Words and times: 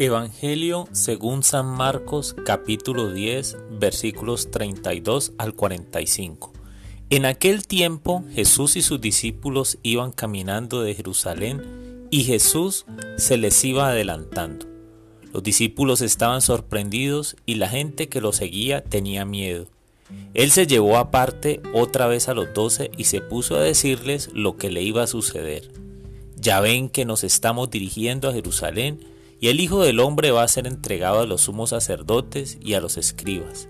Evangelio 0.00 0.88
según 0.92 1.42
San 1.42 1.66
Marcos 1.66 2.34
capítulo 2.46 3.12
10 3.12 3.58
versículos 3.72 4.50
32 4.50 5.32
al 5.36 5.52
45. 5.52 6.54
En 7.10 7.26
aquel 7.26 7.66
tiempo 7.66 8.24
Jesús 8.32 8.76
y 8.76 8.80
sus 8.80 8.98
discípulos 9.02 9.76
iban 9.82 10.12
caminando 10.12 10.80
de 10.80 10.94
Jerusalén 10.94 12.08
y 12.10 12.24
Jesús 12.24 12.86
se 13.18 13.36
les 13.36 13.62
iba 13.62 13.90
adelantando. 13.90 14.64
Los 15.34 15.42
discípulos 15.42 16.00
estaban 16.00 16.40
sorprendidos 16.40 17.36
y 17.44 17.56
la 17.56 17.68
gente 17.68 18.08
que 18.08 18.22
lo 18.22 18.32
seguía 18.32 18.82
tenía 18.82 19.26
miedo. 19.26 19.66
Él 20.32 20.50
se 20.50 20.66
llevó 20.66 20.96
aparte 20.96 21.60
otra 21.74 22.06
vez 22.06 22.30
a 22.30 22.34
los 22.34 22.54
doce 22.54 22.90
y 22.96 23.04
se 23.04 23.20
puso 23.20 23.54
a 23.56 23.60
decirles 23.60 24.30
lo 24.32 24.56
que 24.56 24.70
le 24.70 24.80
iba 24.80 25.02
a 25.02 25.06
suceder. 25.06 25.70
Ya 26.36 26.60
ven 26.60 26.88
que 26.88 27.04
nos 27.04 27.22
estamos 27.22 27.68
dirigiendo 27.68 28.30
a 28.30 28.32
Jerusalén 28.32 29.10
y 29.40 29.48
el 29.48 29.58
Hijo 29.58 29.82
del 29.82 30.00
Hombre 30.00 30.30
va 30.30 30.42
a 30.42 30.48
ser 30.48 30.66
entregado 30.66 31.20
a 31.20 31.26
los 31.26 31.42
sumos 31.42 31.70
sacerdotes 31.70 32.58
y 32.62 32.74
a 32.74 32.80
los 32.80 32.98
escribas. 32.98 33.68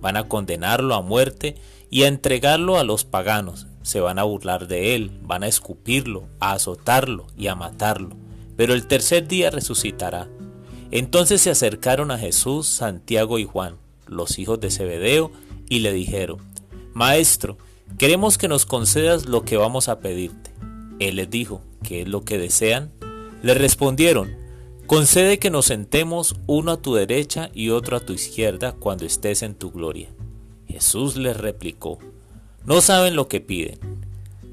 Van 0.00 0.16
a 0.16 0.28
condenarlo 0.28 0.94
a 0.94 1.02
muerte 1.02 1.54
y 1.88 2.02
a 2.02 2.08
entregarlo 2.08 2.76
a 2.76 2.84
los 2.84 3.04
paganos. 3.04 3.68
Se 3.82 4.00
van 4.00 4.18
a 4.18 4.24
burlar 4.24 4.66
de 4.66 4.96
él, 4.96 5.12
van 5.22 5.44
a 5.44 5.46
escupirlo, 5.46 6.28
a 6.40 6.52
azotarlo 6.52 7.28
y 7.36 7.46
a 7.46 7.54
matarlo. 7.54 8.16
Pero 8.56 8.74
el 8.74 8.88
tercer 8.88 9.28
día 9.28 9.50
resucitará. 9.50 10.28
Entonces 10.90 11.40
se 11.40 11.50
acercaron 11.50 12.10
a 12.10 12.18
Jesús, 12.18 12.66
Santiago 12.66 13.38
y 13.38 13.44
Juan, 13.44 13.76
los 14.06 14.38
hijos 14.38 14.58
de 14.60 14.70
Zebedeo, 14.70 15.30
y 15.68 15.78
le 15.78 15.92
dijeron, 15.92 16.38
Maestro, 16.92 17.56
queremos 17.98 18.36
que 18.36 18.48
nos 18.48 18.66
concedas 18.66 19.26
lo 19.26 19.44
que 19.44 19.56
vamos 19.56 19.88
a 19.88 20.00
pedirte. 20.00 20.52
Él 20.98 21.16
les 21.16 21.30
dijo, 21.30 21.62
¿qué 21.82 22.02
es 22.02 22.08
lo 22.08 22.24
que 22.24 22.38
desean? 22.38 22.92
Le 23.42 23.54
respondieron, 23.54 24.43
Concede 24.86 25.38
que 25.38 25.48
nos 25.48 25.64
sentemos 25.64 26.36
uno 26.46 26.72
a 26.72 26.82
tu 26.82 26.94
derecha 26.94 27.50
y 27.54 27.70
otro 27.70 27.96
a 27.96 28.00
tu 28.00 28.12
izquierda 28.12 28.72
cuando 28.72 29.06
estés 29.06 29.42
en 29.42 29.54
tu 29.54 29.70
gloria. 29.70 30.10
Jesús 30.68 31.16
les 31.16 31.38
replicó, 31.38 31.98
No 32.66 32.82
saben 32.82 33.16
lo 33.16 33.26
que 33.26 33.40
piden. 33.40 33.78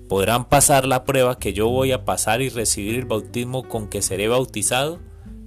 ¿Podrán 0.07 0.47
pasar 0.47 0.87
la 0.87 1.03
prueba 1.03 1.37
que 1.37 1.51
yo 1.51 1.67
voy 1.67 1.91
a 1.91 2.05
pasar 2.05 2.41
y 2.41 2.47
recibir 2.47 2.95
el 2.95 3.05
bautismo 3.05 3.67
con 3.67 3.89
que 3.89 4.01
seré 4.01 4.29
bautizado? 4.29 4.99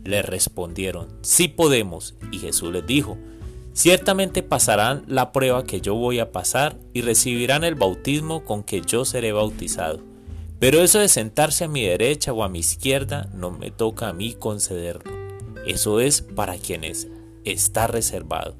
Le 0.05 0.21
respondieron, 0.21 1.09
Sí 1.23 1.48
podemos. 1.48 2.15
Y 2.31 2.39
Jesús 2.39 2.71
les 2.71 2.87
dijo, 2.87 3.17
Ciertamente 3.73 4.43
pasarán 4.43 5.05
la 5.09 5.33
prueba 5.33 5.65
que 5.65 5.81
yo 5.81 5.95
voy 5.95 6.19
a 6.19 6.31
pasar 6.31 6.79
y 6.93 7.01
recibirán 7.01 7.65
el 7.65 7.75
bautismo 7.75 8.45
con 8.45 8.63
que 8.63 8.83
yo 8.83 9.07
seré 9.07 9.33
bautizado. 9.33 10.01
Pero 10.65 10.81
eso 10.81 10.98
de 10.98 11.09
sentarse 11.09 11.65
a 11.65 11.69
mi 11.69 11.83
derecha 11.83 12.33
o 12.33 12.43
a 12.43 12.48
mi 12.48 12.61
izquierda 12.61 13.29
no 13.34 13.51
me 13.51 13.70
toca 13.70 14.09
a 14.09 14.15
mí 14.15 14.33
concederlo. 14.33 15.12
Eso 15.67 16.01
es 16.01 16.23
para 16.23 16.57
quienes 16.57 17.07
está 17.45 17.87
reservado. 17.87 18.57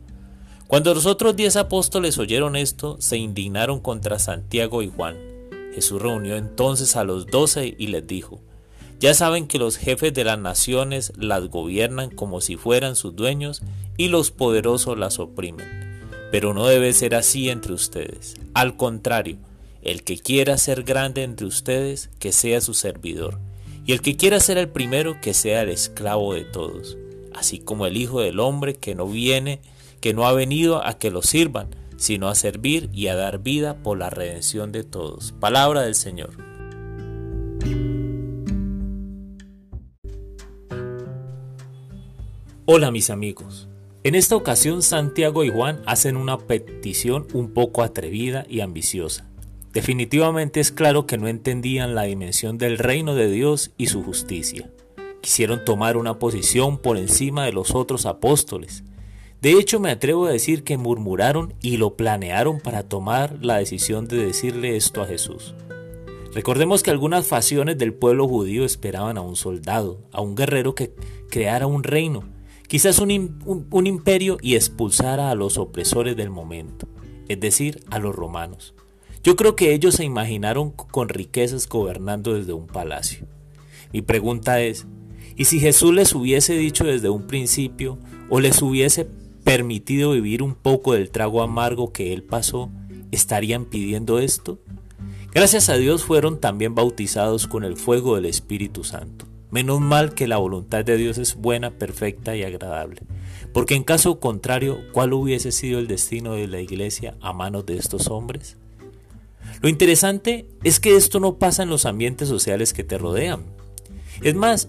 Cuando 0.67 0.93
los 0.93 1.07
otros 1.07 1.35
diez 1.35 1.57
apóstoles 1.57 2.19
oyeron 2.19 2.57
esto, 2.57 2.99
se 3.01 3.17
indignaron 3.17 3.81
contra 3.81 4.19
Santiago 4.19 4.83
y 4.83 4.93
Juan. 4.95 5.17
Jesús 5.75 6.03
reunió 6.03 6.37
entonces 6.37 6.95
a 6.97 7.05
los 7.05 7.27
doce 7.29 7.75
y 7.79 7.87
les 7.87 8.07
dijo, 8.07 8.43
ya 9.01 9.15
saben 9.15 9.47
que 9.47 9.59
los 9.59 9.79
jefes 9.79 10.13
de 10.13 10.25
las 10.25 10.39
naciones 10.39 11.11
las 11.17 11.49
gobiernan 11.49 12.11
como 12.11 12.43
si 12.43 12.59
fueran 12.59 12.97
sus 12.97 13.17
dueños 13.17 13.63
y 13.97 14.09
los 14.09 14.31
poderosos 14.31 14.99
las 14.99 15.19
oprimen. 15.19 16.03
Pero 16.31 16.53
no 16.53 16.67
debe 16.67 16.93
ser 16.93 17.15
así 17.15 17.49
entre 17.49 17.73
ustedes. 17.73 18.35
Al 18.53 18.77
contrario, 18.77 19.39
el 19.85 20.03
que 20.03 20.19
quiera 20.19 20.57
ser 20.57 20.83
grande 20.83 21.23
entre 21.23 21.47
ustedes, 21.47 22.11
que 22.19 22.33
sea 22.33 22.61
su 22.63 22.73
servidor, 22.73 23.39
y 23.87 23.93
el 23.93 24.01
que 24.01 24.17
quiera 24.17 24.41
ser 24.41 24.57
el 24.57 24.71
primero, 24.71 25.21
que 25.21 25.35
sea 25.35 25.63
el 25.63 25.69
esclavo 25.69 26.33
de 26.33 26.45
todos, 26.45 26.97
así 27.35 27.59
como 27.59 27.87
el 27.87 27.99
Hijo 27.99 28.21
del 28.21 28.41
Hombre 28.41 28.75
que 28.75 28.95
no 28.95 29.07
viene, 29.07 29.61
que 30.01 30.15
no 30.15 30.27
ha 30.27 30.33
venido 30.33 30.85
a 30.85 30.99
que 30.99 31.11
lo 31.11 31.21
sirvan, 31.21 31.69
sino 31.99 32.29
a 32.29 32.35
servir 32.35 32.89
y 32.93 33.09
a 33.09 33.15
dar 33.15 33.41
vida 33.41 33.83
por 33.83 33.99
la 33.99 34.09
redención 34.09 34.73
de 34.73 34.85
todos. 34.85 35.33
Palabra 35.39 35.83
del 35.83 35.95
Señor. 35.95 36.31
Hola 42.65 42.91
mis 42.91 43.11
amigos. 43.11 43.69
En 44.03 44.15
esta 44.15 44.37
ocasión 44.37 44.83
Santiago 44.83 45.45
y 45.45 45.51
Juan 45.51 45.83
hacen 45.85 46.17
una 46.17 46.39
petición 46.39 47.27
un 47.35 47.53
poco 47.53 47.83
atrevida 47.83 48.47
y 48.49 48.61
ambiciosa. 48.61 49.29
Definitivamente 49.75 50.61
es 50.61 50.71
claro 50.71 51.05
que 51.05 51.19
no 51.19 51.27
entendían 51.27 51.97
la 51.97 52.05
dimensión 52.05 52.59
del 52.59 52.79
reino 52.79 53.17
de 53.17 53.29
Dios 53.29 53.73
y 53.77 53.87
su 53.87 54.05
justicia. 54.05 54.71
Quisieron 55.21 55.65
tomar 55.65 55.97
una 55.97 56.21
posición 56.21 56.79
por 56.79 56.97
encima 56.97 57.45
de 57.45 57.53
los 57.53 57.75
otros 57.75 58.07
apóstoles. 58.07 58.85
De 59.43 59.53
hecho, 59.53 59.81
me 59.81 59.91
atrevo 59.91 60.27
a 60.27 60.31
decir 60.31 60.63
que 60.63 60.79
murmuraron 60.79 61.55
y 61.61 61.77
lo 61.77 61.97
planearon 61.97 62.61
para 62.61 62.85
tomar 62.85 63.45
la 63.45 63.57
decisión 63.57 64.07
de 64.07 64.25
decirle 64.25 64.77
esto 64.77 65.03
a 65.03 65.07
Jesús. 65.07 65.57
Recordemos 66.33 66.85
que 66.85 66.91
algunas 66.91 67.27
facciones 67.27 67.77
del 67.77 67.95
pueblo 67.95 68.29
judío 68.29 68.65
esperaban 68.65 69.19
a 69.19 69.23
un 69.23 69.35
soldado, 69.35 70.01
a 70.13 70.21
un 70.21 70.37
guerrero 70.37 70.77
que 70.77 70.95
creara 71.31 71.67
un 71.67 71.83
reino, 71.83 72.23
quizás 72.69 73.01
un, 73.01 73.11
imperio 73.87 74.39
y 74.41 74.55
expulsara 74.55 75.31
a 75.31 75.35
los 75.35 75.59
opresores 75.59 76.17
del 76.17 76.31
momento, 76.31 76.87
es 77.29 77.41
decir, 77.41 77.83
a 77.91 77.99
los 77.99 78.15
romanos. 78.15 78.74
Yo 79.25 79.37
creo 79.37 79.57
que 79.57 79.73
ellos 79.73 79.95
se 79.95 80.05
imaginaron 80.05 80.71
con 80.71 81.09
riquezas 81.09 81.67
gobernando 81.67 82.35
desde 82.35 82.53
un 82.53 82.67
palacio. 82.67 83.27
Mi 83.91 84.03
pregunta 84.03 84.61
es, 84.61 84.87
¿y 85.35 85.47
si 85.47 85.61
Jesús 85.61 85.95
les 85.95 86.15
hubiese 86.15 86.59
dicho 86.59 86.85
desde 86.85 87.09
un 87.09 87.27
principio 87.27 87.99
o 88.29 88.41
les 88.41 88.61
hubiese 88.61 89.07
permitido 89.43 90.11
vivir 90.11 90.43
un 90.43 90.55
poco 90.55 90.93
del 90.93 91.11
trago 91.11 91.43
amargo 91.43 91.91
que 91.91 92.13
él 92.13 92.23
pasó, 92.23 92.69
estarían 93.13 93.65
pidiendo 93.65 94.19
esto? 94.19 94.59
Gracias 95.33 95.71
a 95.71 95.79
Dios 95.79 96.05
fueron 96.05 96.39
también 96.39 96.75
bautizados 96.75 97.47
con 97.47 97.65
el 97.65 97.79
fuego 97.79 98.17
del 98.17 98.27
Espíritu 98.27 98.85
Santo. 98.85 99.25
Menos 99.51 99.81
mal 99.81 100.13
que 100.13 100.29
la 100.29 100.37
voluntad 100.37 100.85
de 100.85 100.99
Dios 100.99 101.17
es 101.17 101.35
buena, 101.35 101.71
perfecta 101.71 102.37
y 102.37 102.43
agradable. 102.43 103.01
Porque 103.55 103.75
en 103.75 103.85
caso 103.85 104.21
contrario, 104.21 104.81
¿cuál 104.93 105.15
hubiese 105.15 105.51
sido 105.51 105.79
el 105.79 105.87
destino 105.87 106.35
de 106.35 106.47
la 106.47 106.61
iglesia 106.61 107.17
a 107.23 107.33
manos 107.33 107.65
de 107.65 107.79
estos 107.79 108.09
hombres? 108.09 108.59
Lo 109.65 109.71
interesante 109.71 110.47
es 110.63 110.79
que 110.79 110.95
esto 110.95 111.21
no 111.21 111.39
pasa 111.39 111.63
en 111.63 111.71
los 111.71 111.87
ambientes 111.87 112.29
sociales 112.29 112.75
que 112.75 112.85
te 112.85 112.99
rodean. 112.99 113.47
Es 114.21 114.35
más, 114.35 114.69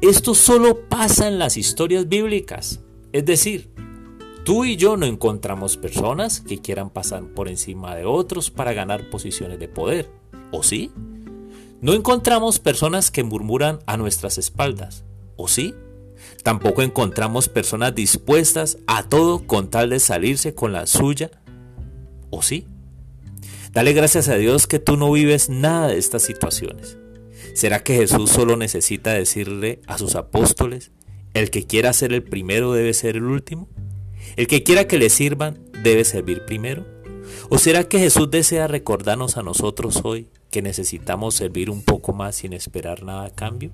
esto 0.00 0.34
solo 0.34 0.88
pasa 0.88 1.28
en 1.28 1.38
las 1.38 1.58
historias 1.58 2.08
bíblicas. 2.08 2.80
Es 3.12 3.26
decir, 3.26 3.70
tú 4.46 4.64
y 4.64 4.76
yo 4.76 4.96
no 4.96 5.04
encontramos 5.04 5.76
personas 5.76 6.40
que 6.40 6.58
quieran 6.58 6.88
pasar 6.88 7.22
por 7.34 7.50
encima 7.50 7.94
de 7.94 8.06
otros 8.06 8.50
para 8.50 8.72
ganar 8.72 9.10
posiciones 9.10 9.58
de 9.58 9.68
poder. 9.68 10.10
¿O 10.52 10.62
sí? 10.62 10.90
No 11.82 11.92
encontramos 11.92 12.60
personas 12.60 13.10
que 13.10 13.22
murmuran 13.22 13.80
a 13.84 13.98
nuestras 13.98 14.38
espaldas. 14.38 15.04
¿O 15.36 15.48
sí? 15.48 15.74
Tampoco 16.42 16.80
encontramos 16.80 17.50
personas 17.50 17.94
dispuestas 17.94 18.78
a 18.86 19.02
todo 19.02 19.46
con 19.46 19.68
tal 19.68 19.90
de 19.90 20.00
salirse 20.00 20.54
con 20.54 20.72
la 20.72 20.86
suya. 20.86 21.30
¿O 22.30 22.40
sí? 22.40 22.66
Dale 23.72 23.92
gracias 23.92 24.28
a 24.28 24.34
Dios 24.34 24.66
que 24.66 24.80
tú 24.80 24.96
no 24.96 25.12
vives 25.12 25.48
nada 25.48 25.88
de 25.88 25.98
estas 25.98 26.22
situaciones. 26.22 26.98
¿Será 27.54 27.84
que 27.84 27.94
Jesús 27.94 28.28
solo 28.28 28.56
necesita 28.56 29.12
decirle 29.12 29.80
a 29.86 29.96
sus 29.96 30.16
apóstoles, 30.16 30.90
el 31.34 31.50
que 31.50 31.64
quiera 31.66 31.92
ser 31.92 32.12
el 32.12 32.24
primero 32.24 32.72
debe 32.72 32.92
ser 32.94 33.16
el 33.16 33.24
último? 33.24 33.68
¿El 34.34 34.48
que 34.48 34.64
quiera 34.64 34.88
que 34.88 34.98
le 34.98 35.08
sirvan 35.08 35.60
debe 35.84 36.04
servir 36.04 36.44
primero? 36.44 36.84
¿O 37.48 37.58
será 37.58 37.84
que 37.84 38.00
Jesús 38.00 38.28
desea 38.28 38.66
recordarnos 38.66 39.36
a 39.36 39.44
nosotros 39.44 40.00
hoy 40.02 40.30
que 40.50 40.62
necesitamos 40.62 41.36
servir 41.36 41.70
un 41.70 41.82
poco 41.82 42.12
más 42.12 42.34
sin 42.34 42.52
esperar 42.52 43.04
nada 43.04 43.26
a 43.26 43.30
cambio? 43.30 43.70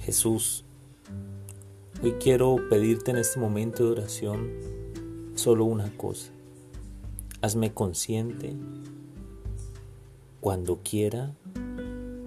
Jesús 0.00 0.65
Hoy 2.02 2.12
quiero 2.20 2.56
pedirte 2.68 3.10
en 3.10 3.16
este 3.16 3.40
momento 3.40 3.84
de 3.84 3.90
oración 3.92 4.50
solo 5.34 5.64
una 5.64 5.90
cosa. 5.96 6.30
Hazme 7.40 7.72
consciente 7.72 8.54
cuando 10.40 10.80
quiera 10.82 11.34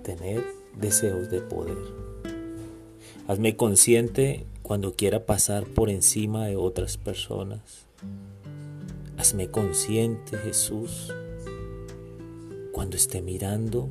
tener 0.01 0.43
deseos 0.75 1.29
de 1.29 1.41
poder. 1.41 1.77
Hazme 3.27 3.55
consciente 3.55 4.47
cuando 4.63 4.95
quiera 4.95 5.27
pasar 5.27 5.65
por 5.65 5.91
encima 5.91 6.47
de 6.47 6.55
otras 6.55 6.97
personas. 6.97 7.85
Hazme 9.17 9.51
consciente, 9.51 10.35
Jesús, 10.39 11.13
cuando 12.71 12.97
esté 12.97 13.21
mirando 13.21 13.89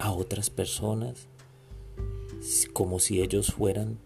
a 0.00 0.10
otras 0.12 0.50
personas 0.50 1.28
como 2.72 2.98
si 2.98 3.20
ellos 3.20 3.52
fueran 3.52 3.98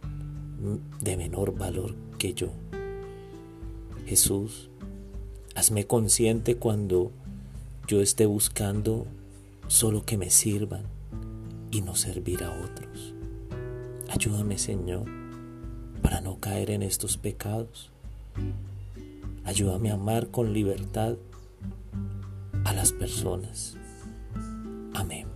de 1.01 1.17
menor 1.17 1.57
valor 1.57 1.95
que 2.19 2.35
yo. 2.35 2.49
Jesús, 4.07 4.69
hazme 5.55 5.87
consciente 5.87 6.57
cuando 6.57 7.11
yo 7.87 8.01
esté 8.01 8.27
buscando 8.27 9.07
solo 9.69 10.05
que 10.05 10.17
me 10.17 10.31
sirvan 10.31 10.85
y 11.71 11.83
no 11.83 11.95
servir 11.95 12.45
a 12.45 12.51
otros. 12.51 13.15
Ayúdame 14.09 14.59
Señor 14.59 15.05
para 16.03 16.21
no 16.21 16.39
caer 16.39 16.71
en 16.71 16.83
estos 16.83 17.17
pecados. 17.17 17.91
Ayúdame 19.45 19.91
a 19.91 19.95
amar 19.95 20.29
con 20.29 20.53
libertad 20.53 21.17
a 22.65 22.73
las 22.73 22.93
personas. 22.93 23.77
Amén. 24.95 25.34